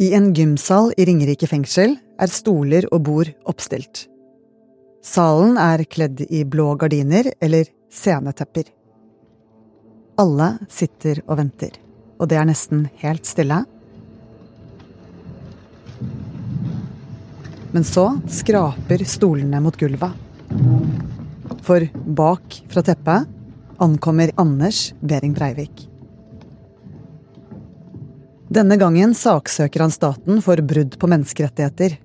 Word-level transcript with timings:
I 0.00 0.12
en 0.14 0.34
gymsal 0.34 0.92
i 0.94 1.04
Ringerike 1.08 1.48
fengsel 1.50 1.96
er 2.22 2.30
stoler 2.30 2.84
og 2.94 3.00
bord 3.08 3.30
oppstilt. 3.50 4.04
Salen 5.02 5.56
er 5.58 5.82
kledd 5.90 6.22
i 6.22 6.44
blå 6.46 6.68
gardiner 6.78 7.32
eller 7.42 7.66
scenetepper. 7.90 8.68
Alle 10.22 10.48
sitter 10.70 11.18
og 11.26 11.40
venter, 11.40 11.74
og 12.14 12.30
det 12.30 12.38
er 12.38 12.46
nesten 12.46 12.86
helt 13.02 13.26
stille. 13.26 13.58
Men 17.74 17.90
så 17.90 18.06
skraper 18.30 19.02
stolene 19.02 19.58
mot 19.66 19.82
gulvet. 19.82 20.14
For 21.66 21.90
bak 22.22 22.62
fra 22.70 22.86
teppet 22.86 23.26
ankommer 23.82 24.30
Anders 24.38 24.92
Behring 25.02 25.34
Breivik. 25.34 25.88
Denne 28.48 28.78
gangen 28.80 29.12
saksøker 29.12 29.82
han 29.84 29.92
staten 29.92 30.38
for 30.40 30.60
brudd 30.64 30.94
på 30.96 31.08
menneskerettigheter. 31.12 31.98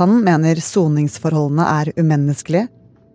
Han 0.00 0.16
mener 0.26 0.58
soningsforholdene 0.58 1.66
er 1.70 1.92
umenneskelige. 1.94 2.66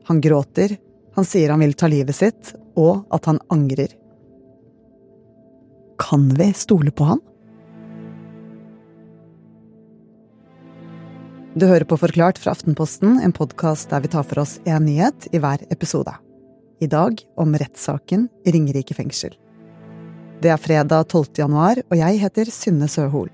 Han 0.07 0.21
gråter, 0.23 0.77
han 1.15 1.27
sier 1.27 1.51
han 1.51 1.59
vil 1.59 1.75
ta 1.75 1.89
livet 1.91 2.15
sitt, 2.15 2.53
og 2.79 3.03
at 3.11 3.27
han 3.27 3.41
angrer. 3.51 3.91
Kan 5.99 6.31
vi 6.39 6.47
stole 6.55 6.95
på 6.95 7.11
han? 7.11 7.21
Du 11.51 11.67
hører 11.67 11.83
på 11.83 11.99
Forklart 11.99 12.39
fra 12.39 12.55
Aftenposten, 12.55 13.19
en 13.19 13.35
podkast 13.35 13.91
der 13.91 13.99
vi 14.05 14.15
tar 14.15 14.23
for 14.23 14.45
oss 14.45 14.61
én 14.63 14.87
nyhet 14.87 15.27
i 15.35 15.43
hver 15.43 15.67
episode. 15.75 16.15
I 16.79 16.87
dag 16.87 17.19
om 17.35 17.51
rettssaken 17.51 18.29
i 18.47 18.55
Ringerike 18.55 18.95
fengsel. 18.95 19.35
Det 20.41 20.49
er 20.49 20.57
fredag 20.57 21.05
12. 21.05 21.35
januar, 21.37 21.77
og 21.85 21.99
jeg 21.99 22.17
heter 22.17 22.49
Synne 22.49 22.87
Søhol. 22.89 23.27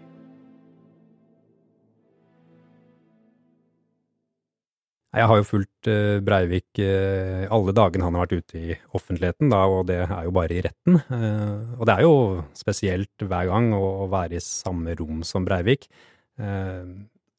Jeg 5.15 5.29
har 5.31 5.39
jo 5.39 5.45
fulgt 5.47 5.87
eh, 5.87 6.19
Breivik 6.19 6.81
eh, 6.83 7.47
alle 7.47 7.71
dagene 7.71 8.09
han 8.09 8.17
har 8.17 8.27
vært 8.27 8.43
ute 8.43 8.59
i 8.59 8.75
offentligheten, 8.99 9.47
da, 9.53 9.63
og 9.71 9.87
det 9.87 10.01
er 10.03 10.27
jo 10.27 10.33
bare 10.35 10.57
i 10.57 10.65
retten. 10.67 10.99
Eh, 10.99 11.79
og 11.79 11.87
det 11.87 11.95
er 11.95 12.03
jo 12.03 12.17
spesielt 12.59 13.23
hver 13.23 13.47
gang 13.53 13.71
å 13.77 14.09
være 14.11 14.35
i 14.35 14.43
samme 14.43 14.97
rom 14.99 15.23
som 15.23 15.47
Breivik. 15.47 15.87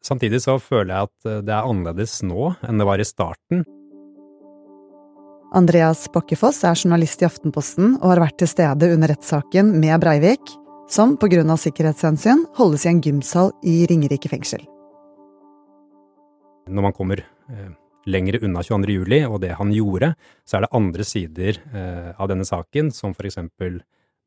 Samtidig 0.02 0.40
så 0.42 0.56
føler 0.58 0.90
jeg 0.94 1.10
at 1.10 1.44
det 1.46 1.52
er 1.54 1.68
annerledes 1.68 2.16
nå 2.26 2.54
enn 2.66 2.80
det 2.80 2.88
var 2.88 2.98
i 2.98 3.06
starten. 3.06 3.62
Andreas 5.56 6.02
Bakkefoss 6.12 6.60
er 6.68 6.76
journalist 6.76 7.22
i 7.22 7.26
Aftenposten 7.28 7.94
og 8.02 8.10
har 8.10 8.20
vært 8.20 8.36
til 8.42 8.50
stede 8.50 8.90
under 8.92 9.08
rettssaken 9.08 9.70
med 9.80 9.96
Breivik, 10.02 10.50
som 10.92 11.14
av 11.16 11.56
sikkerhetshensyn 11.56 12.44
holdes 12.58 12.84
i 12.84 12.88
en 12.90 13.00
gymsal 13.00 13.52
i 13.64 13.86
Ringerike 13.88 14.28
fengsel. 14.28 14.60
Når 16.68 16.84
man 16.84 16.92
kommer 16.92 17.24
eh, 17.24 17.70
lenger 18.04 18.44
unna 18.44 18.60
22. 18.62 18.92
juli 18.92 19.22
og 19.24 19.40
det 19.40 19.54
han 19.56 19.72
gjorde, 19.72 20.14
så 20.44 20.58
er 20.58 20.66
det 20.66 20.74
andre 20.76 21.04
sider 21.04 21.60
eh, 21.72 22.12
av 22.20 22.28
denne 22.28 22.44
saken, 22.44 22.92
som 22.92 23.16
eksempel 23.16 23.80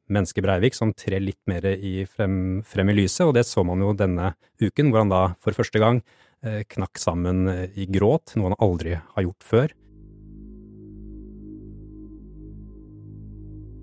mennesket 0.10 0.44
Breivik, 0.44 0.74
som 0.74 0.90
trer 0.98 1.22
litt 1.22 1.40
mer 1.46 1.70
i 1.70 2.08
frem, 2.10 2.64
frem, 2.66 2.90
i 2.90 2.98
lyset, 2.98 3.28
og 3.28 3.36
det 3.38 3.46
så 3.46 3.62
man 3.64 3.82
jo 3.86 3.94
denne 3.94 4.34
uken, 4.58 4.90
hvor 4.90 5.06
han 5.06 5.14
da 5.14 5.22
for 5.38 5.54
første 5.54 5.78
gang 5.78 6.02
eh, 6.42 6.64
knakk 6.66 6.98
sammen 6.98 7.46
eh, 7.48 7.70
i 7.78 7.86
gråt, 7.86 8.34
noe 8.36 8.50
han 8.50 8.60
aldri 8.60 8.98
har 8.98 9.28
gjort 9.30 9.46
før. 9.54 9.78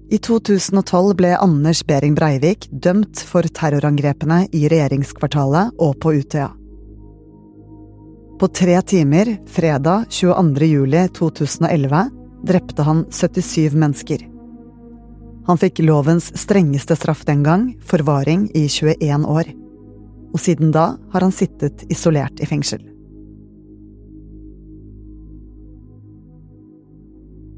I 0.09 0.17
2012 0.19 1.17
ble 1.19 1.35
Anders 1.37 1.83
Behring 1.85 2.15
Breivik 2.17 2.65
dømt 2.73 3.21
for 3.29 3.45
terrorangrepene 3.45 4.47
i 4.57 4.63
regjeringskvartalet 4.73 5.75
og 5.85 5.99
på 6.01 6.15
Utøya. 6.17 6.49
På 8.41 8.49
tre 8.49 8.79
timer, 8.89 9.35
fredag 9.53 10.07
22. 10.09 10.71
juli 10.71 11.05
2011, 11.13 12.03
drepte 12.49 12.87
han 12.89 13.05
77 13.13 13.77
mennesker. 13.77 14.25
Han 15.51 15.61
fikk 15.61 15.83
lovens 15.85 16.31
strengeste 16.41 16.97
straff 16.97 17.27
den 17.29 17.45
gang, 17.45 17.75
forvaring 17.85 18.49
i 18.57 18.65
21 18.65 19.29
år. 19.29 19.53
Og 20.33 20.41
siden 20.41 20.73
da 20.73 20.95
har 21.13 21.27
han 21.27 21.37
sittet 21.37 21.85
isolert 21.93 22.41
i 22.41 22.49
fengsel. 22.49 22.81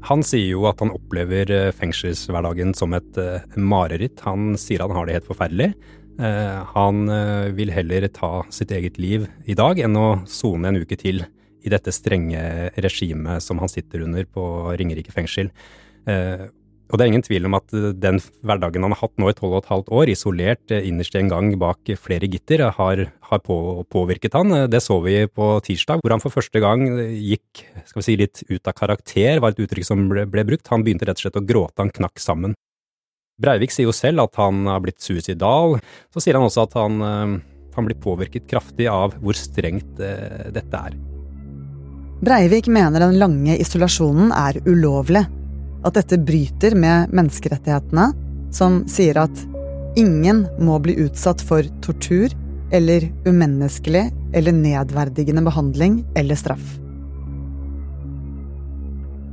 Han 0.07 0.23
sier 0.25 0.55
jo 0.55 0.65
at 0.69 0.81
han 0.81 0.93
opplever 0.93 1.51
eh, 1.53 1.73
fengselshverdagen 1.77 2.73
som 2.77 2.95
et 2.97 3.19
uh, 3.21 3.43
mareritt. 3.57 4.23
Han 4.25 4.55
sier 4.59 4.81
han 4.81 4.95
har 4.95 5.07
det 5.07 5.19
helt 5.19 5.29
forferdelig. 5.29 5.71
Uh, 6.21 6.61
han 6.75 7.05
vil 7.57 7.71
heller 7.73 8.05
ta 8.13 8.43
sitt 8.53 8.73
eget 8.75 8.99
liv 9.01 9.25
i 9.49 9.55
dag 9.57 9.79
enn 9.81 9.95
å 9.97 10.21
sone 10.29 10.69
en 10.69 10.81
uke 10.81 10.97
til 10.99 11.23
i 11.61 11.69
dette 11.71 11.93
strenge 11.93 12.41
regimet 12.81 13.45
som 13.45 13.61
han 13.61 13.69
sitter 13.69 14.03
under 14.07 14.25
på 14.25 14.43
Ringerike 14.79 15.13
fengsel. 15.13 15.51
Og 16.91 16.99
det 16.99 17.05
er 17.05 17.11
ingen 17.13 17.23
tvil 17.23 17.47
om 17.47 17.55
at 17.55 17.71
eh, 17.75 17.91
den 17.95 18.19
hverdagen 18.43 18.83
han 18.83 18.93
har 18.93 19.01
hatt 19.05 19.21
nå 19.21 19.31
i 19.31 19.35
tolv 19.35 19.55
og 19.55 19.61
et 19.61 19.69
halvt 19.71 19.91
år, 19.95 20.11
isolert 20.11 20.73
eh, 20.75 20.83
innerst 20.89 21.15
en 21.15 21.31
gang 21.31 21.53
bak 21.59 21.93
flere 22.03 22.27
gitter, 22.31 22.65
har, 22.75 23.03
har 23.29 23.43
på, 23.45 23.57
påvirket 23.91 24.35
han. 24.35 24.51
Det 24.71 24.83
så 24.83 24.99
vi 25.05 25.23
på 25.31 25.53
tirsdag, 25.65 26.03
hvor 26.03 26.15
han 26.15 26.23
for 26.23 26.35
første 26.35 26.61
gang 26.63 26.83
gikk 27.15 27.63
skal 27.87 28.01
vi 28.01 28.07
si, 28.09 28.17
litt 28.19 28.43
ut 28.49 28.67
av 28.67 28.75
karakter, 28.75 29.39
var 29.39 29.55
et 29.55 29.63
uttrykk 29.63 29.87
som 29.87 30.03
ble, 30.11 30.27
ble 30.29 30.45
brukt. 30.51 30.67
Han 30.73 30.83
begynte 30.83 31.07
rett 31.07 31.21
og 31.21 31.27
slett 31.27 31.39
å 31.39 31.45
gråte, 31.47 31.79
han 31.79 31.95
knakk 31.95 32.19
sammen. 32.21 32.57
Breivik 33.41 33.71
sier 33.73 33.87
jo 33.87 33.95
selv 33.95 34.27
at 34.27 34.35
han 34.37 34.67
har 34.69 34.83
blitt 34.83 34.99
suicidal. 35.01 35.79
Så 36.13 36.21
sier 36.21 36.37
han 36.37 36.45
også 36.45 36.67
at 36.67 36.75
han, 36.77 37.01
eh, 37.07 37.37
han 37.77 37.87
blir 37.87 38.03
påvirket 38.03 38.51
kraftig 38.51 38.91
av 38.91 39.15
hvor 39.23 39.37
strengt 39.39 39.95
dette 39.95 40.87
er. 40.91 40.99
Breivik 42.21 42.67
mener 42.69 43.01
den 43.01 43.15
lange 43.17 43.55
isolasjonen 43.63 44.35
er 44.35 44.59
ulovlig 44.67 45.23
at 45.85 45.97
dette 45.97 46.19
bryter 46.21 46.75
med 46.77 47.13
menneskerettighetene, 47.15 48.11
som 48.53 48.81
sier 48.89 49.17
at 49.21 49.43
ingen 49.99 50.45
må 50.61 50.77
bli 50.83 50.97
utsatt 51.03 51.41
for 51.43 51.65
tortur 51.83 52.31
eller 52.71 53.07
umenneskelig 53.27 54.09
eller 54.37 54.55
nedverdigende 54.55 55.43
behandling 55.43 56.01
eller 56.15 56.39
straff. 56.39 56.77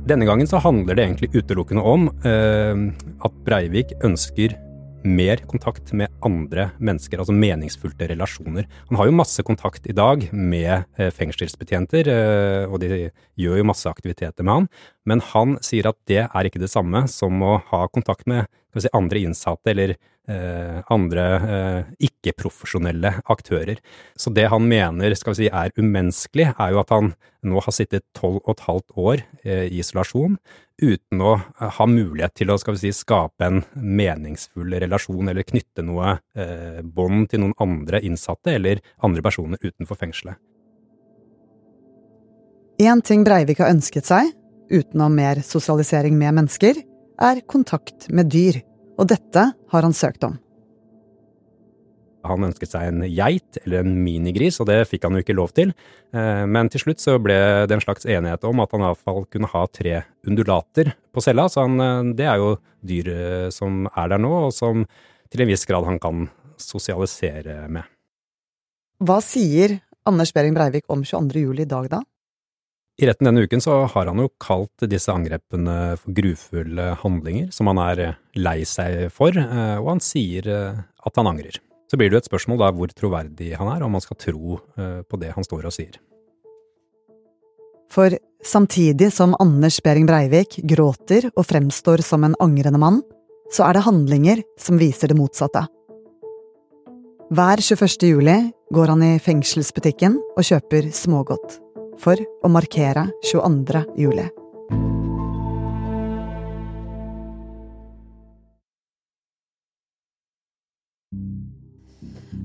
Denne 0.09 0.25
gangen 0.25 0.49
så 0.49 0.57
handler 0.63 0.97
det 0.97 1.05
egentlig 1.05 1.29
utelukkende 1.37 1.83
om 1.85 2.07
eh, 2.25 2.81
at 3.21 3.39
Breivik 3.45 3.93
ønsker 4.03 4.55
mer 5.03 5.41
kontakt 5.49 5.93
med 5.95 6.11
andre 6.25 6.69
mennesker, 6.79 7.21
altså 7.21 7.35
meningsfullte 7.35 8.09
relasjoner. 8.11 8.67
Han 8.89 8.99
har 8.99 9.09
jo 9.09 9.15
masse 9.15 9.43
kontakt 9.47 9.87
i 9.87 9.95
dag 9.95 10.25
med 10.33 10.85
eh, 10.99 11.11
fengselsbetjenter, 11.15 12.09
eh, 12.11 12.65
og 12.67 12.81
de 12.83 13.09
gjør 13.39 13.61
jo 13.61 13.67
masse 13.69 13.89
aktiviteter 13.89 14.45
med 14.45 14.53
han, 14.53 14.69
men 15.09 15.23
han 15.31 15.57
sier 15.65 15.89
at 15.91 15.99
det 16.09 16.25
er 16.27 16.49
ikke 16.49 16.61
det 16.61 16.71
samme 16.71 17.05
som 17.11 17.39
å 17.45 17.59
ha 17.71 17.85
kontakt 17.93 18.27
med 18.29 18.49
si, 18.77 18.91
andre 18.93 19.21
innsatte 19.25 19.73
eller 19.73 19.95
eh, 20.29 20.79
andre 20.93 21.25
eh, 21.39 21.91
ikke-profesjonelle 22.09 23.15
aktører. 23.31 23.81
Så 24.19 24.33
det 24.35 24.47
han 24.51 24.67
mener 24.69 25.15
skal 25.17 25.33
vi 25.33 25.43
si, 25.43 25.51
er 25.51 25.73
umenneskelig, 25.79 26.51
er 26.55 26.73
jo 26.73 26.81
at 26.83 26.93
han 26.93 27.13
nå 27.45 27.61
har 27.63 27.75
sittet 27.75 28.05
tolv 28.17 28.41
og 28.43 28.55
et 28.55 28.65
halvt 28.67 28.97
år 28.99 29.23
eh, 29.43 29.65
i 29.69 29.79
isolasjon 29.81 30.37
uten 30.79 31.21
å 31.23 31.33
ha 31.59 31.85
mulighet 31.89 32.37
til 32.39 32.51
å 32.51 32.57
skal 32.59 32.77
vi 32.77 32.87
si, 32.87 32.93
skape 32.95 33.47
en 33.47 33.63
meningsfull 33.75 34.77
relasjon 34.79 35.31
eller 35.31 35.47
knytte 35.47 35.83
noe 35.85 36.17
eh, 36.35 36.79
bånd 36.83 37.29
til 37.31 37.43
noen 37.43 37.57
andre 37.59 38.01
innsatte 38.05 38.55
eller 38.55 38.83
andre 39.03 39.23
personer 39.25 39.59
utenfor 39.63 39.99
fengselet. 39.99 40.39
Én 42.79 43.01
ting 43.03 43.25
Breivik 43.27 43.59
har 43.59 43.73
ønsket 43.73 44.07
seg, 44.07 44.29
utenom 44.71 45.17
mer 45.19 45.41
sosialisering 45.43 46.15
med 46.15 46.37
mennesker, 46.37 46.77
er 47.19 47.41
kontakt 47.47 48.07
med 48.15 48.31
dyr, 48.31 48.61
og 48.99 49.09
dette 49.11 49.49
har 49.71 49.85
han 49.85 49.95
søkt 49.95 50.25
om. 50.27 50.37
Han 52.27 52.43
ønsket 52.49 52.73
seg 52.73 52.89
en 52.89 53.03
geit 53.07 53.59
eller 53.61 53.85
en 53.85 53.93
minigris, 54.03 54.59
og 54.59 54.67
det 54.67 54.81
fikk 54.89 55.05
han 55.07 55.15
jo 55.15 55.23
ikke 55.23 55.37
lov 55.37 55.53
til. 55.55 55.71
Eh, 56.11 56.43
men 56.51 56.67
til 56.71 56.83
slutt 56.83 57.03
så 57.03 57.15
ble 57.21 57.37
det 57.69 57.77
en 57.77 57.83
slags 57.83 58.07
enighet 58.09 58.43
om 58.47 58.59
at 58.59 58.75
han 58.75 58.83
iallfall 58.83 59.23
kunne 59.31 59.49
ha 59.53 59.61
tre 59.71 60.01
undulater 60.27 60.91
på 61.15 61.23
cella. 61.23 61.47
Så 61.47 61.63
han, 61.63 61.79
eh, 61.79 62.11
det 62.19 62.27
er 62.27 62.41
jo 62.41 62.57
dyr 62.83 63.11
eh, 63.13 63.47
som 63.55 63.87
er 63.87 64.11
der 64.11 64.19
nå, 64.19 64.33
og 64.49 64.53
som 64.55 64.83
til 65.31 65.45
en 65.45 65.51
viss 65.51 65.65
grad 65.69 65.87
han 65.87 66.01
kan 66.01 66.27
sosialisere 66.59 67.69
med. 67.71 67.87
Hva 68.99 69.21
sier 69.23 69.79
Anders 70.09 70.33
Behring 70.35 70.57
Breivik 70.57 70.89
om 70.91 71.05
22. 71.07 71.45
juli 71.45 71.63
i 71.63 71.71
dag, 71.71 71.87
da? 71.87 72.03
I 72.99 73.07
retten 73.07 73.29
denne 73.29 73.45
uken 73.47 73.61
så 73.63 73.85
har 73.87 74.09
han 74.11 74.19
jo 74.19 74.27
kalt 74.43 74.83
disse 74.91 75.13
angrepene 75.13 75.95
for 76.01 76.15
grufulle 76.17 76.89
handlinger 76.99 77.47
som 77.55 77.69
han 77.71 77.79
er 77.79 78.01
lei 78.35 78.57
seg 78.67 79.05
for, 79.15 79.31
eh, 79.39 79.77
og 79.79 79.93
han 79.93 80.01
sier 80.03 80.49
eh, 80.51 80.81
at 81.07 81.19
han 81.19 81.29
angrer. 81.31 81.61
Så 81.87 81.95
blir 81.95 82.11
det 82.11 82.17
jo 82.17 82.21
et 82.25 82.27
spørsmål 82.27 82.59
da 82.59 82.71
hvor 82.75 82.91
troverdig 82.91 83.53
han 83.55 83.71
er, 83.71 83.85
om 83.85 83.95
man 83.95 84.03
skal 84.03 84.19
tro 84.19 84.59
eh, 84.75 84.99
på 85.07 85.19
det 85.21 85.31
han 85.31 85.47
står 85.47 85.69
og 85.69 85.75
sier. 85.77 85.95
For 87.89 88.17
samtidig 88.45 89.13
som 89.15 89.31
Anders 89.39 89.79
Behring 89.85 90.09
Breivik 90.09 90.59
gråter 90.67 91.31
og 91.31 91.47
fremstår 91.47 92.03
som 92.03 92.27
en 92.27 92.35
angrende 92.43 92.83
mann, 92.83 92.99
så 93.49 93.69
er 93.69 93.79
det 93.79 93.85
handlinger 93.87 94.43
som 94.59 94.77
viser 94.77 95.09
det 95.09 95.17
motsatte. 95.17 95.63
Hver 97.31 97.63
21. 97.63 98.11
juli 98.11 98.37
går 98.75 98.91
han 98.91 99.07
i 99.07 99.15
fengselsbutikken 99.23 100.19
og 100.35 100.45
kjøper 100.51 100.91
smågodt. 100.93 101.61
For 101.99 102.15
å 102.15 102.47
markere 102.47 103.09
22. 103.27 103.83
juli. 103.99 104.38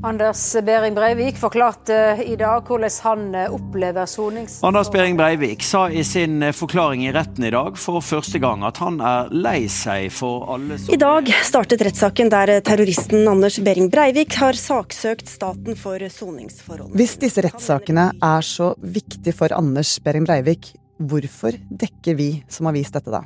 Anders 0.05 0.57
Behring 0.63 0.95
Breivik 0.95 1.39
forklarte 1.41 1.95
i 2.27 2.35
dag 2.37 2.67
hvordan 2.69 2.91
han 3.07 3.23
eh, 3.35 3.53
opplever 3.57 4.05
sonings... 4.05 4.59
Anders 4.61 4.91
Behring 4.93 5.17
Breivik 5.17 5.65
sa 5.65 5.87
i 5.89 6.03
sin 6.05 6.43
eh, 6.45 6.53
forklaring 6.53 7.07
i 7.07 7.13
retten 7.15 7.47
i 7.49 7.53
dag 7.55 7.79
for 7.81 8.05
første 8.05 8.37
gang 8.43 8.67
at 8.69 8.83
han 8.85 9.01
er 9.01 9.33
lei 9.33 9.65
seg 9.73 10.11
for 10.13 10.45
alle 10.53 10.77
som 10.77 10.93
I 10.93 11.01
dag 11.01 11.33
startet 11.49 11.87
rettssaken 11.89 12.29
der 12.35 12.53
terroristen 12.69 13.25
Anders 13.33 13.57
Behring 13.65 13.89
Breivik 13.89 14.37
har 14.43 14.61
saksøkt 14.61 15.33
staten 15.33 15.73
for 15.81 15.97
soningsforhold. 15.97 16.93
Hvis 16.93 17.17
disse 17.25 17.47
rettssakene 17.49 18.11
er 18.21 18.45
så 18.45 18.75
viktige 18.85 19.33
for 19.41 19.57
Anders 19.57 19.97
Behring 20.05 20.29
Breivik, 20.29 20.75
hvorfor 21.01 21.57
dekker 21.73 22.21
vi 22.21 22.35
som 22.53 22.69
har 22.69 22.77
vist 22.77 22.93
dette 22.93 23.09
da? 23.09 23.25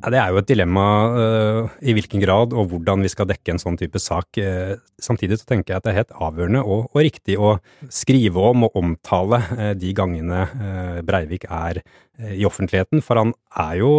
Det 0.00 0.16
er 0.16 0.30
jo 0.32 0.38
et 0.40 0.48
dilemma 0.48 0.84
uh, 1.12 1.72
i 1.84 1.92
hvilken 1.92 2.22
grad 2.22 2.54
og 2.56 2.70
hvordan 2.70 3.02
vi 3.04 3.10
skal 3.12 3.26
dekke 3.28 3.52
en 3.52 3.60
sånn 3.60 3.76
type 3.76 4.00
sak. 4.00 4.38
Uh, 4.40 4.78
samtidig 5.02 5.36
så 5.40 5.48
tenker 5.50 5.74
jeg 5.74 5.80
at 5.80 5.84
det 5.84 5.92
er 5.92 5.98
helt 5.98 6.14
avgjørende 6.16 6.62
og, 6.64 6.86
og 6.88 7.04
riktig 7.04 7.36
å 7.36 7.58
skrive 7.92 8.40
om 8.50 8.64
og 8.64 8.78
omtale 8.80 9.42
uh, 9.50 9.72
de 9.76 9.92
gangene 9.96 10.46
Breivik 11.04 11.44
er 11.44 11.82
i 12.20 12.46
offentligheten. 12.48 13.04
For 13.04 13.20
han 13.20 13.34
er 13.60 13.76
jo 13.80 13.90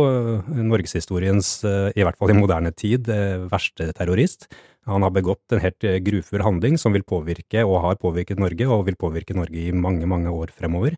norgeshistoriens, 0.49 1.53
i 1.65 2.03
hvert 2.05 2.17
fall 2.19 2.33
i 2.33 2.37
moderne 2.37 2.69
tid, 2.73 3.09
verste 3.49 3.87
terrorist. 3.97 4.45
Han 4.89 5.01
har 5.05 5.13
begått 5.13 5.55
en 5.55 5.61
helt 5.63 5.85
grufull 6.05 6.43
handling 6.45 6.77
som 6.81 6.93
vil 6.93 7.05
påvirke, 7.07 7.65
og 7.65 7.81
har 7.85 7.97
påvirket 8.01 8.41
Norge, 8.41 8.67
og 8.69 8.85
vil 8.89 8.99
påvirke 9.01 9.37
Norge 9.37 9.65
i 9.65 9.73
mange, 9.73 10.05
mange 10.09 10.33
år 10.33 10.53
fremover. 10.53 10.97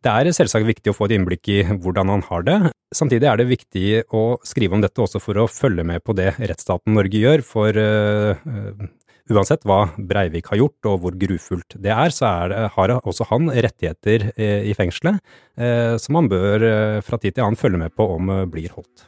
Det 0.00 0.08
er 0.08 0.32
selvsagt 0.32 0.64
viktig 0.64 0.94
å 0.94 0.96
få 0.96 1.10
et 1.10 1.18
innblikk 1.18 1.48
i 1.52 1.58
hvordan 1.68 2.08
han 2.08 2.22
har 2.30 2.44
det. 2.46 2.56
Samtidig 2.96 3.26
er 3.28 3.36
det 3.36 3.50
viktig 3.50 3.88
å 4.16 4.38
skrive 4.48 4.78
om 4.78 4.80
dette 4.80 5.02
også 5.04 5.20
for 5.20 5.42
å 5.42 5.50
følge 5.50 5.84
med 5.84 6.00
på 6.06 6.14
det 6.16 6.32
rettsstaten 6.38 6.96
Norge 6.96 7.20
gjør, 7.20 7.44
for 7.44 7.76
uh, 7.76 8.40
uansett 9.30 9.66
hva 9.68 9.82
Breivik 9.98 10.48
har 10.50 10.62
gjort 10.62 10.88
og 10.88 11.04
hvor 11.04 11.20
grufullt 11.20 11.76
det 11.84 11.92
er, 11.92 12.16
så 12.16 12.30
er 12.30 12.56
har 12.72 12.94
også 12.96 13.28
han 13.28 13.52
rettigheter 13.52 14.30
uh, 14.32 14.64
i 14.64 14.72
fengselet 14.78 15.20
uh, 15.60 16.00
som 16.00 16.16
han 16.16 16.32
bør 16.32 16.66
fra 17.04 17.20
tid 17.20 17.36
til 17.36 17.44
annen 17.44 17.60
følge 17.60 17.84
med 17.84 17.92
på 17.92 18.08
om 18.16 18.32
blir 18.48 18.72
holdt. 18.72 19.04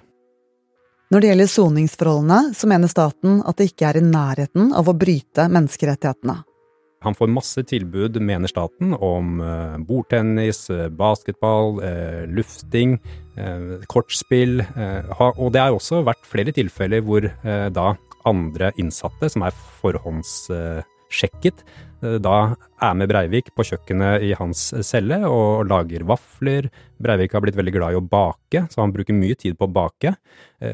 Når 1.12 1.20
det 1.20 1.28
gjelder 1.32 1.52
soningsforholdene, 1.56 2.54
så 2.56 2.68
mener 2.68 2.88
staten 2.88 3.40
at 3.48 3.56
det 3.56 3.72
ikke 3.72 3.88
er 3.88 3.98
i 4.00 4.04
nærheten 4.04 4.70
av 4.76 4.88
å 4.88 4.96
bryte 4.96 5.48
menneskerettighetene. 5.48 6.42
Han 7.02 7.16
får 7.18 7.30
masse 7.32 7.62
tilbud, 7.66 8.20
mener 8.22 8.50
staten, 8.50 8.94
om 8.94 9.40
eh, 9.42 9.76
bordtennis, 9.86 10.64
eh, 10.70 10.88
basketball, 10.88 11.82
eh, 11.84 12.22
lufting, 12.30 12.98
kortspill. 13.88 14.60
Og 14.60 15.46
det 15.54 15.60
har 15.62 15.72
også 15.72 16.02
vært 16.04 16.26
flere 16.28 16.52
tilfeller 16.52 17.00
hvor 17.00 17.24
da 17.72 17.86
andre 18.28 18.68
innsatte, 18.76 19.30
som 19.32 19.46
er 19.48 19.56
forhåndssjekket, 21.12 21.64
da 22.18 22.56
er 22.82 22.94
med 22.98 23.06
Breivik 23.06 23.52
på 23.54 23.62
kjøkkenet 23.62 24.24
i 24.26 24.32
hans 24.34 24.72
celle 24.82 25.20
og 25.28 25.68
lager 25.70 26.02
vafler. 26.02 26.66
Breivik 26.98 27.36
har 27.36 27.44
blitt 27.44 27.54
veldig 27.54 27.74
glad 27.76 27.94
i 27.94 28.00
å 28.00 28.02
bake, 28.02 28.64
så 28.72 28.82
han 28.82 28.90
bruker 28.90 29.14
mye 29.14 29.36
tid 29.38 29.54
på 29.54 29.68
å 29.68 29.70
bake. 29.70 30.10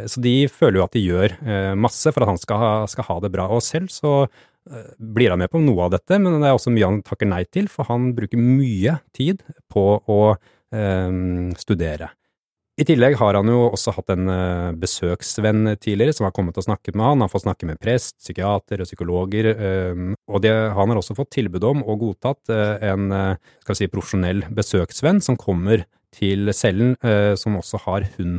Så 0.09 0.23
de 0.25 0.49
føler 0.49 0.81
jo 0.81 0.87
at 0.87 0.97
de 0.97 1.05
gjør 1.05 1.35
masse 1.77 2.09
for 2.15 2.25
at 2.25 2.33
han 2.33 2.41
skal 2.41 2.63
ha, 2.63 2.73
skal 2.89 3.11
ha 3.11 3.19
det 3.21 3.33
bra. 3.35 3.45
Og 3.53 3.61
selv 3.61 3.93
så 3.93 4.15
Eh, 4.71 4.93
blir 4.99 5.31
han 5.31 5.41
med 5.41 5.51
på 5.51 5.61
noe 5.63 5.87
av 5.87 5.95
dette, 5.97 6.19
men 6.21 6.43
det 6.43 6.49
er 6.51 6.57
også 6.57 6.73
mye 6.75 6.89
han 6.89 7.01
takker 7.07 7.29
nei 7.31 7.43
til, 7.49 7.71
for 7.73 7.89
han 7.89 8.11
bruker 8.17 8.41
mye 8.41 8.99
tid 9.17 9.41
på 9.73 9.85
å 10.05 10.21
eh, 10.35 11.19
studere. 11.61 12.13
I 12.79 12.87
tillegg 12.87 13.17
har 13.19 13.35
han 13.35 13.49
jo 13.51 13.65
også 13.73 13.93
hatt 13.97 14.13
en 14.15 14.31
uh, 14.31 14.77
besøksvenn 14.79 15.75
tidligere 15.83 16.15
som 16.15 16.29
har 16.29 16.35
kommet 16.37 16.61
og 16.61 16.67
snakket 16.69 16.95
med 16.95 17.03
han. 17.03 17.17
Han 17.17 17.25
har 17.27 17.33
fått 17.33 17.45
snakke 17.49 17.67
med 17.67 17.81
prest, 17.83 18.15
psykiater 18.23 18.85
og 18.85 18.87
psykologer, 18.87 19.51
um, 19.91 20.13
og 20.31 20.45
det, 20.45 20.55
han 20.77 20.93
har 20.93 21.01
også 21.01 21.17
fått 21.19 21.33
tilbud 21.35 21.67
om 21.67 21.83
og 21.83 22.05
godtatt 22.05 22.55
uh, 22.55 22.79
en 22.87 23.11
skal 23.11 23.75
vi 23.75 23.81
si, 23.81 23.91
profesjonell 23.91 24.45
besøksvenn 24.55 25.19
som 25.25 25.39
kommer 25.41 25.89
til 26.15 26.55
cellen, 26.57 26.95
som 27.37 27.59
også 27.59 27.83
har 27.85 28.07
hund. 28.15 28.39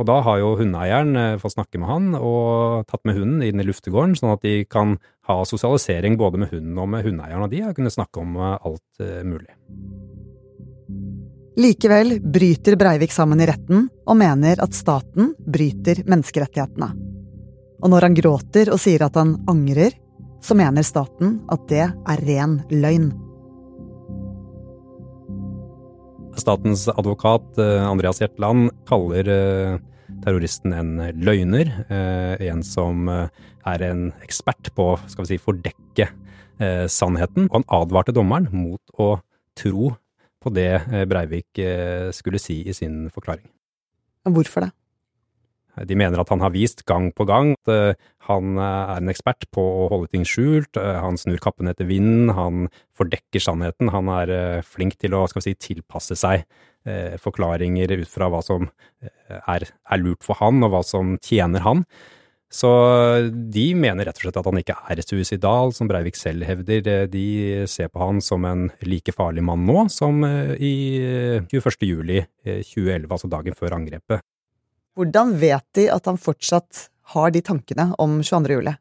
Og 0.00 0.08
da 0.08 0.20
har 0.24 0.38
jo 0.40 0.54
hundeeieren 0.56 1.16
eh, 1.20 1.38
fått 1.40 1.56
snakke 1.56 1.80
med 1.80 1.90
han 1.90 2.06
og 2.16 2.86
tatt 2.88 3.04
med 3.08 3.18
hunden 3.18 3.42
inn 3.44 3.60
i 3.60 3.66
luftegården, 3.68 4.16
sånn 4.16 4.32
at 4.34 4.44
de 4.46 4.62
kan 4.64 4.96
ha 5.28 5.42
sosialisering 5.48 6.16
både 6.20 6.40
med 6.40 6.54
hunden 6.54 6.80
og 6.80 6.88
med 6.94 7.04
hundeeieren, 7.06 7.44
og 7.44 7.52
de 7.52 7.60
har 7.66 7.76
kunnet 7.76 7.94
snakke 7.94 8.24
om 8.24 8.38
eh, 8.40 8.56
alt 8.56 9.04
eh, 9.04 9.20
mulig. 9.26 9.52
Likevel 11.52 12.16
bryter 12.24 12.76
Breivik 12.80 13.12
sammen 13.12 13.40
i 13.44 13.46
retten 13.46 13.88
og 14.08 14.16
mener 14.16 14.60
at 14.64 14.72
staten 14.72 15.34
bryter 15.44 16.00
menneskerettighetene. 16.08 16.88
Og 17.82 17.92
når 17.92 18.06
han 18.06 18.16
gråter 18.16 18.70
og 18.72 18.80
sier 18.80 19.04
at 19.04 19.18
han 19.20 19.34
angrer, 19.50 19.92
så 20.40 20.56
mener 20.56 20.86
staten 20.86 21.36
at 21.52 21.66
det 21.68 21.84
er 21.84 22.24
ren 22.24 22.56
løgn. 22.72 23.10
Statens 26.40 26.86
advokat 26.88 27.60
eh, 27.60 27.84
Andreas 27.84 28.22
Hjertland 28.22 28.70
kaller 28.88 29.28
eh, 29.28 29.76
terroristen 30.24 30.72
en 30.72 30.94
løgner. 31.20 31.68
Eh, 31.92 32.46
en 32.48 32.64
som 32.64 33.10
er 33.12 33.84
en 33.90 34.06
ekspert 34.24 34.72
på 34.72 34.94
vi 34.96 35.34
si, 35.34 35.42
fordekke 35.42 36.08
sannheten. 36.88 37.48
Og 37.50 37.58
han 37.58 37.68
advarte 37.82 38.14
dommeren 38.14 38.48
mot 38.54 39.00
å 39.02 39.16
tro 39.58 39.92
på 40.42 40.52
det 40.54 40.82
Breivik 41.08 41.60
skulle 42.14 42.40
si 42.42 42.60
i 42.66 42.74
sin 42.76 43.06
forklaring. 43.14 43.46
Hvorfor 44.28 44.66
det? 44.66 44.72
De 45.88 45.96
mener 45.96 46.20
at 46.20 46.28
han 46.28 46.42
har 46.44 46.52
vist 46.52 46.84
gang 46.88 47.08
på 47.16 47.24
gang 47.24 47.54
at 47.54 47.70
eh, 47.72 48.00
han 48.28 48.58
eh, 48.60 48.90
er 48.92 49.00
en 49.00 49.12
ekspert 49.12 49.46
på 49.56 49.62
å 49.62 49.86
holde 49.88 50.10
ting 50.12 50.26
skjult. 50.28 50.76
Eh, 50.76 50.98
han 51.00 51.16
snur 51.16 51.40
kappen 51.40 51.70
etter 51.70 51.88
vinden, 51.88 52.34
han 52.36 52.66
fordekker 52.98 53.40
sannheten. 53.40 53.88
Han 53.94 54.10
er 54.12 54.60
flink 54.68 54.98
til 55.00 55.16
å 55.16 55.24
skal 55.30 55.40
vi 55.40 55.52
si, 55.52 55.72
tilpasse 55.72 56.18
seg 56.18 56.46
forklaringer 57.22 57.92
ut 57.94 58.08
fra 58.10 58.26
hva 58.26 58.40
som 58.42 58.64
er, 59.46 59.62
er 59.70 60.00
lurt 60.00 60.24
for 60.26 60.34
han, 60.40 60.64
og 60.66 60.72
hva 60.72 60.80
som 60.82 61.12
tjener 61.22 61.62
han. 61.62 61.84
Så 62.52 62.68
de 63.32 63.64
mener 63.72 64.04
rett 64.04 64.18
og 64.18 64.26
slett 64.26 64.36
at 64.36 64.48
han 64.50 64.58
ikke 64.60 64.76
er 64.92 65.00
suicidal, 65.00 65.72
som 65.72 65.88
Breivik 65.88 66.18
selv 66.20 66.44
hevder. 66.44 67.06
De 67.08 67.64
ser 67.70 67.88
på 67.88 68.02
han 68.02 68.20
som 68.20 68.44
en 68.44 68.66
like 68.84 69.14
farlig 69.16 69.44
mann 69.46 69.64
nå 69.64 69.86
som 69.92 70.20
i 70.22 70.74
21. 71.48 71.88
juli 71.88 72.20
2011, 72.44 73.08
altså 73.08 73.32
dagen 73.32 73.56
før 73.56 73.78
angrepet. 73.78 74.20
Hvordan 74.92 75.32
vet 75.40 75.64
de 75.78 75.88
at 75.88 76.04
han 76.10 76.20
fortsatt 76.20 76.90
har 77.14 77.32
de 77.32 77.40
tankene 77.44 77.88
om 77.96 78.20
22. 78.20 78.58
juli? 78.60 78.76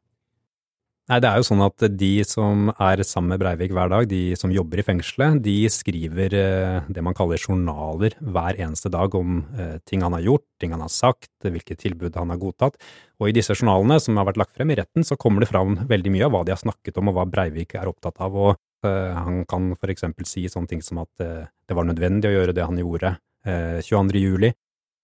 Nei, 1.11 1.17
det 1.19 1.27
er 1.27 1.41
jo 1.41 1.43
sånn 1.43 1.61
at 1.65 1.83
de 1.99 2.09
som 2.23 2.69
er 2.71 3.01
sammen 3.03 3.33
med 3.33 3.41
Breivik 3.41 3.73
hver 3.75 3.89
dag, 3.91 4.05
de 4.07 4.31
som 4.39 4.53
jobber 4.55 4.79
i 4.79 4.85
fengselet, 4.87 5.41
de 5.43 5.55
skriver 5.67 6.35
eh, 6.39 6.85
det 6.87 7.03
man 7.03 7.17
kaller 7.17 7.41
journaler 7.41 8.15
hver 8.23 8.55
eneste 8.55 8.87
dag 8.93 9.17
om 9.19 9.41
eh, 9.59 9.73
ting 9.83 10.05
han 10.05 10.15
har 10.15 10.23
gjort, 10.23 10.45
ting 10.63 10.71
han 10.71 10.85
har 10.85 10.93
sagt, 10.93 11.27
hvilke 11.43 11.75
tilbud 11.75 12.15
han 12.15 12.31
har 12.31 12.39
godtatt. 12.39 12.79
Og 13.19 13.27
i 13.27 13.35
disse 13.35 13.57
journalene 13.57 13.99
som 13.99 14.21
har 14.21 14.29
vært 14.29 14.39
lagt 14.39 14.55
frem 14.55 14.71
i 14.71 14.79
retten, 14.79 15.03
så 15.03 15.19
kommer 15.19 15.43
det 15.43 15.51
fram 15.51 15.81
veldig 15.91 16.15
mye 16.15 16.29
av 16.29 16.31
hva 16.31 16.45
de 16.47 16.55
har 16.55 16.63
snakket 16.63 17.03
om 17.03 17.11
og 17.11 17.19
hva 17.19 17.27
Breivik 17.33 17.75
er 17.75 17.91
opptatt 17.91 18.23
av. 18.23 18.31
Og 18.31 18.55
uh, 18.87 19.11
han 19.11 19.43
kan 19.51 19.73
for 19.75 19.91
eksempel 19.91 20.29
si 20.29 20.45
sånne 20.47 20.71
ting 20.71 20.85
som 20.85 21.03
at 21.03 21.11
det 21.19 21.75
var 21.75 21.91
nødvendig 21.91 22.31
å 22.31 22.37
gjøre 22.37 22.55
det 22.55 22.71
han 22.71 22.79
gjorde 22.79 23.17
uh, 23.19 23.83
22. 23.83 24.23
juli. 24.23 24.55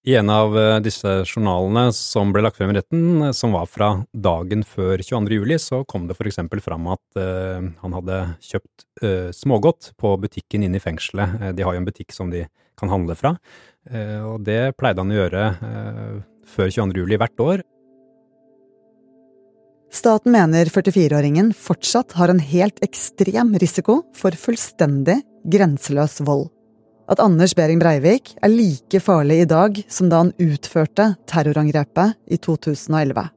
I 0.07 0.13
en 0.15 0.29
av 0.31 0.53
eh, 0.55 0.77
disse 0.79 1.09
journalene 1.27 1.89
som 1.91 2.29
ble 2.31 2.39
lagt 2.45 2.55
frem 2.55 2.69
i 2.71 2.77
retten, 2.77 3.25
eh, 3.25 3.33
som 3.35 3.51
var 3.51 3.67
fra 3.67 3.89
dagen 4.15 4.63
før 4.63 5.01
22. 5.03 5.35
juli, 5.35 5.57
så 5.59 5.81
kom 5.83 6.05
det 6.07 6.15
for 6.15 6.29
eksempel 6.29 6.61
fram 6.63 6.87
at 6.93 7.19
uh, 7.19 7.59
han 7.81 7.95
hadde 7.97 8.21
kjøpt 8.47 8.85
smågodt 9.35 9.91
på 9.99 10.13
butikken 10.23 10.63
inne 10.65 10.79
i 10.79 10.81
fengselet. 10.81 11.51
De 11.53 11.65
har 11.65 11.75
jo 11.75 11.81
en 11.83 11.85
butikk 11.85 12.15
som 12.15 12.31
de 12.31 12.45
kan 12.79 12.89
handle 12.89 13.13
fra, 13.19 13.35
og 14.25 14.41
det 14.45 14.73
pleide 14.79 15.03
han 15.03 15.13
å 15.13 15.19
gjøre 15.19 15.43
før 16.49 16.71
22. 16.73 17.03
juli 17.03 17.19
hvert 17.21 17.43
år. 17.45 17.63
Staten 19.93 20.33
mener 20.33 20.73
44-åringen 20.73 21.53
fortsatt 21.53 22.17
har 22.17 22.33
en 22.33 22.41
helt 22.41 22.81
ekstrem 22.85 23.53
risiko 23.61 24.01
for 24.17 24.33
fullstendig 24.33 25.21
grenseløs 25.45 26.23
vold 26.25 26.49
at 27.07 27.21
Anders 27.23 27.55
Behring 27.55 27.79
Breivik 27.79 28.33
er 28.43 28.51
like 28.51 28.99
farlig 29.03 29.41
i 29.43 29.49
dag 29.49 29.79
som 29.91 30.11
da 30.11 30.25
han 30.25 30.33
utførte 30.43 31.13
terrorangrepet 31.29 32.17
i 32.27 32.39
2011. 32.43 33.29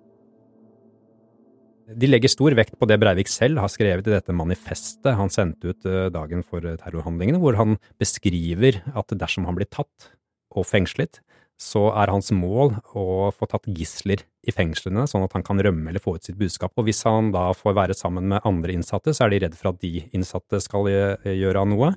De 1.91 2.07
legger 2.07 2.31
stor 2.31 2.55
vekt 2.55 2.77
på 2.79 2.87
det 2.87 3.01
Breivik 3.03 3.31
selv 3.31 3.63
har 3.63 3.71
skrevet 3.71 4.07
i 4.07 4.15
dette 4.15 4.35
manifestet 4.35 5.17
han 5.19 5.31
sendte 5.33 5.73
ut 5.73 5.87
eh, 5.87 6.07
dagen 6.15 6.45
for 6.47 6.63
terrorhandlingene, 6.63 7.41
hvor 7.43 7.59
han 7.59 7.79
beskriver 7.99 8.79
at 8.95 9.15
dersom 9.19 9.49
han 9.49 9.59
blir 9.59 9.71
tatt 9.71 10.13
og 10.55 10.67
fengslet, 10.67 11.23
så 11.61 11.91
er 11.99 12.11
hans 12.11 12.31
mål 12.33 12.77
å 12.97 13.31
få 13.37 13.47
tatt 13.51 13.67
gisler 13.69 14.23
i 14.47 14.55
fengslene, 14.55 15.05
sånn 15.11 15.27
at 15.27 15.35
han 15.37 15.45
kan 15.47 15.61
rømme 15.61 15.91
eller 15.91 16.03
få 16.03 16.17
ut 16.17 16.27
sitt 16.27 16.39
budskap. 16.41 16.73
Og 16.79 16.87
hvis 16.89 17.03
han 17.07 17.35
da 17.35 17.51
får 17.55 17.77
være 17.77 17.99
sammen 17.99 18.31
med 18.33 18.47
andre 18.49 18.75
innsatte, 18.75 19.13
så 19.15 19.27
er 19.27 19.35
de 19.35 19.43
redd 19.45 19.59
for 19.59 19.75
at 19.75 19.83
de 19.83 20.07
innsatte 20.17 20.63
skal 20.65 20.89
gjøre 20.89 21.67
noe. 21.69 21.93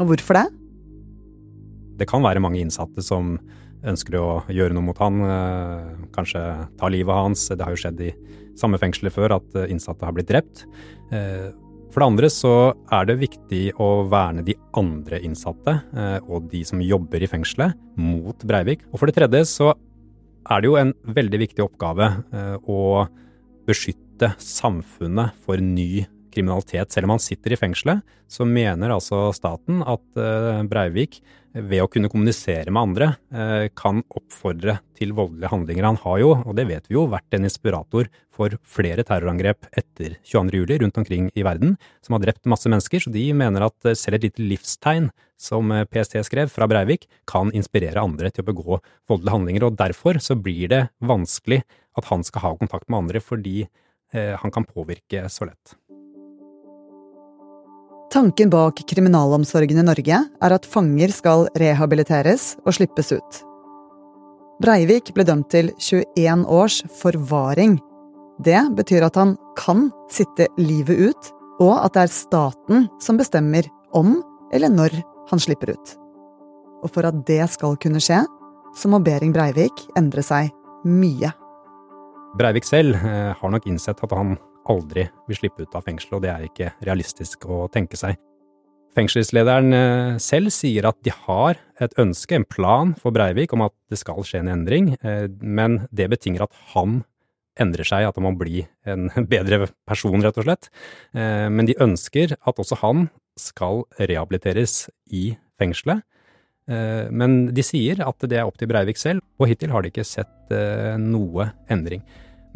Og 0.00 0.10
hvorfor 0.10 0.40
det? 0.40 0.48
Det 2.00 2.08
kan 2.08 2.24
være 2.24 2.40
mange 2.40 2.62
innsatte 2.62 3.04
som 3.04 3.34
ønsker 3.86 4.16
å 4.18 4.28
gjøre 4.52 4.76
noe 4.76 4.86
mot 4.88 5.00
han, 5.00 5.20
eh, 5.24 5.88
kanskje 6.16 6.42
ta 6.80 6.88
livet 6.88 7.14
hans. 7.14 7.48
Det 7.48 7.60
har 7.60 7.74
jo 7.74 7.80
skjedd 7.80 8.00
i 8.00 8.12
samme 8.56 8.80
fengselet 8.80 9.12
før 9.12 9.36
at 9.36 9.56
eh, 9.56 9.70
innsatte 9.72 10.04
har 10.04 10.12
blitt 10.16 10.28
drept. 10.28 10.64
Eh, 11.12 11.50
for 11.90 12.00
det 12.00 12.08
andre 12.08 12.30
så 12.30 12.54
er 12.92 13.04
det 13.08 13.18
viktig 13.20 13.62
å 13.82 14.08
verne 14.08 14.44
de 14.46 14.54
andre 14.78 15.18
innsatte 15.26 15.72
og 16.22 16.46
de 16.52 16.60
som 16.62 16.78
jobber 16.78 17.18
i 17.18 17.26
fengselet, 17.26 17.74
mot 17.98 18.38
Breivik. 18.46 18.84
Og 18.92 19.00
for 19.00 19.10
det 19.10 19.16
tredje 19.16 19.42
så 19.50 19.72
er 19.74 20.62
det 20.62 20.70
jo 20.70 20.76
en 20.78 20.92
veldig 21.02 21.40
viktig 21.42 21.64
oppgave 21.64 22.12
å 22.62 23.08
beskytte 23.66 24.30
samfunnet 24.38 25.34
for 25.42 25.58
ny 25.58 26.06
kriminalitet. 26.32 26.92
Selv 26.92 27.08
om 27.08 27.16
han 27.16 27.22
sitter 27.22 27.54
i 27.54 27.60
fengselet, 27.60 28.02
så 28.30 28.46
mener 28.46 28.94
altså 28.94 29.28
staten 29.34 29.82
at 29.82 30.04
Breivik 30.70 31.18
ved 31.54 31.82
å 31.82 31.88
kunne 31.90 32.10
kommunisere 32.10 32.70
med 32.70 32.80
andre, 32.80 33.06
eh, 33.34 33.68
kan 33.74 34.02
oppfordre 34.14 34.78
til 34.96 35.12
voldelige 35.12 35.50
handlinger. 35.50 35.84
Han 35.84 35.96
har 35.96 36.18
jo, 36.20 36.30
og 36.46 36.54
det 36.56 36.66
vet 36.68 36.86
vi 36.88 36.94
jo, 36.94 37.08
vært 37.08 37.34
en 37.34 37.44
inspirator 37.44 38.08
for 38.30 38.50
flere 38.62 39.02
terrorangrep 39.02 39.66
etter 39.76 40.16
22.07. 40.24 40.78
rundt 40.80 40.96
omkring 40.96 41.30
i 41.34 41.42
verden, 41.42 41.76
som 42.02 42.14
har 42.14 42.20
drept 42.20 42.46
masse 42.46 42.68
mennesker, 42.68 43.00
så 43.00 43.10
de 43.10 43.32
mener 43.32 43.62
at 43.62 43.84
eh, 43.84 43.94
selv 43.94 44.14
et 44.16 44.30
lite 44.30 44.42
livstegn, 44.42 45.10
som 45.36 45.72
eh, 45.72 45.84
PST 45.84 46.22
skrev 46.22 46.50
fra 46.50 46.68
Breivik, 46.68 47.08
kan 47.26 47.50
inspirere 47.50 48.00
andre 48.00 48.30
til 48.30 48.44
å 48.44 48.52
begå 48.52 48.80
voldelige 49.08 49.34
handlinger. 49.34 49.64
Og 49.66 49.76
derfor 49.76 50.20
så 50.20 50.38
blir 50.38 50.68
det 50.68 50.88
vanskelig 51.00 51.64
at 51.98 52.06
han 52.12 52.22
skal 52.22 52.46
ha 52.46 52.56
kontakt 52.56 52.88
med 52.88 52.98
andre, 53.04 53.20
fordi 53.20 53.68
han 54.10 54.50
kan 54.50 54.64
påvirke 54.66 55.28
så 55.30 55.46
lett. 55.46 55.76
Tanken 58.10 58.50
bak 58.50 58.80
kriminalomsorgen 58.90 59.78
i 59.78 59.84
Norge 59.86 60.16
er 60.18 60.52
at 60.56 60.64
fanger 60.66 61.12
skal 61.14 61.44
rehabiliteres 61.62 62.56
og 62.64 62.74
slippes 62.74 63.12
ut. 63.14 63.38
Breivik 64.58 65.12
ble 65.14 65.22
dømt 65.28 65.46
til 65.54 65.70
21 65.78 66.42
års 66.50 66.80
forvaring. 66.98 67.76
Det 68.42 68.58
betyr 68.74 69.06
at 69.06 69.20
han 69.20 69.36
kan 69.54 69.86
sitte 70.10 70.48
livet 70.58 71.12
ut, 71.12 71.30
og 71.62 71.76
at 71.84 71.94
det 71.94 72.02
er 72.02 72.16
staten 72.16 72.88
som 72.98 73.20
bestemmer 73.20 73.70
om 73.94 74.16
eller 74.50 74.74
når 74.74 74.98
han 75.30 75.46
slipper 75.46 75.76
ut. 75.78 75.94
Og 76.82 76.90
for 76.90 77.06
at 77.06 77.22
det 77.30 77.44
skal 77.54 77.78
kunne 77.78 78.02
skje, 78.02 78.24
så 78.74 78.90
må 78.90 78.98
Behring 79.06 79.30
Breivik 79.36 79.86
endre 79.94 80.26
seg 80.26 80.50
mye. 80.82 81.30
Breivik 82.34 82.66
selv 82.66 82.98
eh, 82.98 83.36
har 83.38 83.54
nok 83.54 83.70
innsett 83.70 84.02
at 84.02 84.18
han 84.18 84.34
aldri 84.68 85.06
vil 85.28 85.38
slippe 85.38 85.64
ut 85.64 85.76
av 85.78 85.86
fengselet, 85.86 86.16
og 86.18 86.24
det 86.24 86.32
er 86.32 86.48
ikke 86.48 86.72
realistisk 86.84 87.46
å 87.48 87.64
tenke 87.72 87.98
seg. 88.00 88.18
Fengselslederen 88.96 89.74
eh, 89.76 90.16
selv 90.22 90.50
sier 90.54 90.88
at 90.88 90.98
de 91.06 91.12
har 91.14 91.60
et 91.82 91.94
ønske, 92.00 92.34
en 92.34 92.46
plan 92.48 92.94
for 92.98 93.14
Breivik 93.14 93.54
om 93.54 93.62
at 93.68 93.74
det 93.90 94.00
skal 94.00 94.24
skje 94.26 94.42
en 94.42 94.50
endring, 94.50 94.96
eh, 95.06 95.28
men 95.40 95.84
det 95.94 96.08
betinger 96.10 96.48
at 96.48 96.56
han 96.74 97.02
endrer 97.60 97.86
seg, 97.86 98.08
at 98.08 98.18
han 98.18 98.26
må 98.26 98.34
bli 98.40 98.64
en 98.90 99.08
bedre 99.30 99.68
person, 99.88 100.18
rett 100.24 100.40
og 100.42 100.48
slett. 100.48 100.70
Eh, 101.14 101.46
men 101.52 101.70
de 101.70 101.78
ønsker 101.78 102.34
at 102.34 102.62
også 102.62 102.80
han 102.82 103.06
skal 103.38 103.84
rehabiliteres 104.00 104.88
i 105.06 105.30
fengselet. 105.60 106.02
Men 106.70 107.48
de 107.50 107.62
sier 107.66 107.98
at 108.04 108.26
det 108.30 108.36
er 108.38 108.46
opp 108.46 108.60
til 108.60 108.68
Breivik 108.70 109.00
selv, 109.00 109.24
og 109.40 109.48
hittil 109.50 109.72
har 109.72 109.82
de 109.82 109.90
ikke 109.90 110.04
sett 110.06 110.52
noe 111.02 111.48
endring. 111.72 112.04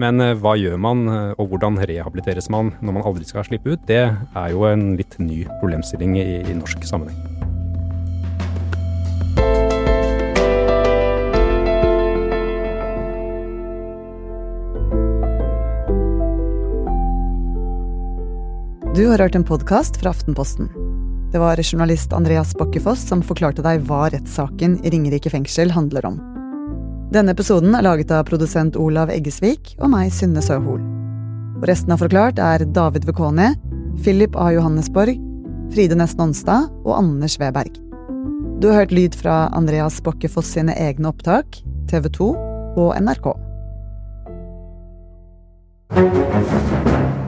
Men 0.00 0.18
eh, 0.20 0.34
hva 0.34 0.56
gjør 0.58 0.78
man, 0.80 1.06
eh, 1.06 1.32
og 1.38 1.52
hvordan 1.52 1.78
rehabiliteres 1.78 2.50
man 2.50 2.72
når 2.82 2.98
man 2.98 3.06
aldri 3.06 3.28
skal 3.28 3.46
slippe 3.46 3.74
ut? 3.74 3.84
Det 3.86 4.02
er 4.10 4.48
jo 4.50 4.66
en 4.66 4.94
litt 4.98 5.18
ny 5.22 5.44
problemstilling 5.60 6.18
i, 6.18 6.26
i 6.42 6.58
norsk 6.58 6.82
sammenheng. 6.88 7.20
Du 18.94 19.08
har 19.10 19.18
hørt 19.18 19.34
en 19.34 19.46
podkast 19.46 19.98
fra 19.98 20.12
Aftenposten. 20.14 20.68
Det 21.34 21.40
var 21.42 21.58
journalist 21.58 22.12
Andreas 22.14 22.52
Bakkefoss 22.54 23.08
som 23.08 23.24
forklarte 23.26 23.62
deg 23.66 23.82
hva 23.88 24.06
rettssaken 24.14 24.78
i 24.86 24.94
Ringerike 24.94 25.34
fengsel 25.34 25.74
handler 25.74 26.06
om. 26.12 26.22
Denne 27.12 27.34
episoden 27.34 27.74
er 27.76 27.84
laget 27.84 28.12
av 28.14 28.24
produsent 28.28 28.78
Olav 28.80 29.10
Eggesvik 29.12 29.74
og 29.76 29.90
meg, 29.92 30.08
Synne 30.14 30.40
Søhol. 30.42 30.80
Og 31.60 31.66
resten 31.68 31.92
av 31.92 32.00
Forklart 32.00 32.40
er 32.40 32.64
David 32.74 33.04
Vekoni, 33.08 33.50
Philip 34.00 34.36
A. 34.40 34.48
Johannesborg, 34.54 35.20
Fride 35.74 35.98
Nesten 36.00 36.24
Onstad 36.24 36.70
og 36.84 36.94
Anders 36.96 37.36
Weberg. 37.42 37.76
Du 38.62 38.70
har 38.70 38.80
hørt 38.84 38.94
lyd 38.96 39.16
fra 39.18 39.50
Andreas 39.52 40.00
Bokkefoss 40.04 40.54
sine 40.56 40.72
egne 40.80 41.10
opptak, 41.12 41.60
TV 41.90 42.08
2 42.16 42.30
og 42.80 42.90
NRK. 42.96 43.34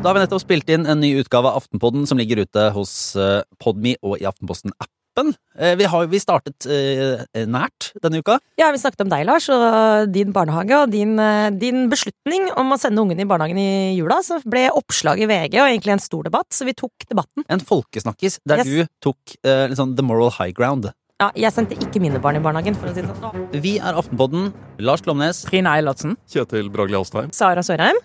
Da 0.00 0.08
har 0.08 0.16
vi 0.16 0.22
nettopp 0.22 0.44
spilt 0.46 0.70
inn 0.72 0.88
en 0.88 1.02
ny 1.02 1.12
utgave 1.20 1.50
av 1.50 1.60
Aftenpodden 1.60 2.08
som 2.08 2.18
ligger 2.18 2.46
ute 2.46 2.70
hos 2.72 2.92
eh, 3.18 3.42
Podme 3.62 3.98
og 4.06 4.20
i 4.22 4.28
Aftenposten-app 4.28 4.95
appen. 5.16 5.34
Eh, 5.58 5.76
vi 5.76 5.84
har 5.84 6.06
vi 6.06 6.20
startet 6.20 6.66
eh, 6.68 7.46
nært 7.48 7.92
denne 8.02 8.20
uka. 8.20 8.38
Ja, 8.60 8.70
vi 8.72 8.80
snakket 8.80 9.04
om 9.06 9.12
deg, 9.12 9.24
Lars, 9.26 9.48
og 9.52 10.12
din 10.12 10.32
barnehage 10.32 10.76
og 10.82 10.90
din, 10.92 11.18
eh, 11.18 11.50
din 11.50 11.88
beslutning 11.92 12.50
om 12.56 12.72
å 12.72 12.78
sende 12.80 13.00
ungene 13.00 13.24
i 13.24 13.28
barnehagen 13.28 13.58
i 13.60 13.96
jula. 13.96 14.20
Så 14.24 14.40
ble 14.44 14.68
oppslag 14.70 15.20
i 15.22 15.28
VG 15.30 15.58
og 15.60 15.70
egentlig 15.70 15.96
en 15.96 16.04
stor 16.04 16.28
debatt, 16.28 16.48
så 16.52 16.68
vi 16.68 16.76
tok 16.76 17.08
debatten. 17.08 17.46
En 17.48 17.60
folkesnakkis 17.62 18.40
der 18.46 18.62
yes. 18.62 18.68
du 18.68 19.10
tok 19.10 19.36
uh, 19.46 19.66
liksom 19.70 19.96
the 19.96 20.04
moral 20.04 20.30
high 20.30 20.52
ground. 20.52 20.90
Ja, 21.16 21.30
jeg 21.32 21.54
sendte 21.54 21.78
ikke 21.80 22.02
mine 22.02 22.20
barn 22.20 22.36
i 22.36 22.42
barnehagen, 22.44 22.76
for 22.76 22.90
å 22.90 22.92
si 22.92 23.00
det 23.00 23.14
sånn. 23.16 23.46
Vi 23.64 23.78
er 23.80 23.96
Aftenpodden. 23.96 24.50
Lars 24.84 25.00
Glomnes. 25.06 25.46
Trine 25.48 25.72
Eilertsen. 25.72 26.18
Kjetil 26.28 26.68
Bragli 26.72 26.98
Alstheim. 26.98 27.32
Sara 27.32 27.64
Sørheim. 27.64 27.96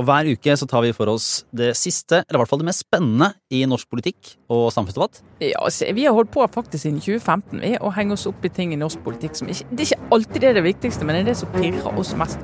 Og 0.00 0.06
hver 0.08 0.30
uke 0.32 0.54
så 0.56 0.64
tar 0.64 0.80
vi 0.80 0.94
for 0.96 1.10
oss 1.12 1.42
det 1.52 1.74
siste, 1.76 2.22
eller 2.22 2.38
i 2.38 2.40
hvert 2.40 2.48
fall 2.48 2.62
det 2.62 2.68
mest 2.70 2.86
spennende 2.86 3.34
i 3.52 3.60
norsk 3.68 3.90
politikk 3.92 4.30
og 4.48 4.70
samfunnsdebatt. 4.72 5.20
Ja, 5.44 5.60
altså, 5.60 5.90
Vi 5.92 6.06
har 6.06 6.16
holdt 6.16 6.32
på 6.32 6.46
faktisk 6.48 6.86
siden 6.86 7.02
2015 7.04 7.60
vi, 7.60 7.74
å 7.76 7.92
henge 7.92 8.16
oss 8.16 8.24
opp 8.30 8.40
i 8.44 8.48
ting 8.48 8.72
i 8.72 8.80
norsk 8.80 9.02
politikk 9.04 9.36
som 9.36 9.52
ikke 9.52 9.68
Det 9.68 9.84
er 9.84 9.90
ikke 9.90 10.12
alltid 10.16 10.40
det 10.40 10.48
er 10.48 10.56
det 10.56 10.64
viktigste, 10.70 11.04
men 11.04 11.18
det 11.18 11.20
er 11.20 11.32
det 11.34 11.38
som 11.42 11.52
pirrer 11.52 12.00
oss 12.00 12.14
mest. 12.16 12.40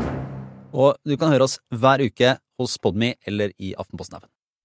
Og 0.77 1.01
du 1.09 1.17
kan 1.17 1.33
høre 1.33 1.49
oss 1.49 1.57
hver 1.73 2.05
uke 2.05 2.37
hos 2.61 2.77
Podmy 2.77 3.15
eller 3.25 3.57
i 3.57 3.73
Aftenposten-appen. 3.73 4.29